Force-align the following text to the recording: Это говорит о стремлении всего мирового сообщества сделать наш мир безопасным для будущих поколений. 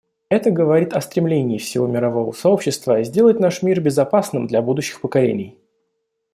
Это 0.29 0.49
говорит 0.49 0.93
о 0.93 1.01
стремлении 1.01 1.59
всего 1.59 1.85
мирового 1.85 2.31
сообщества 2.31 3.03
сделать 3.03 3.39
наш 3.39 3.61
мир 3.61 3.79
безопасным 3.81 4.47
для 4.47 4.63
будущих 4.63 4.99
поколений. 4.99 5.59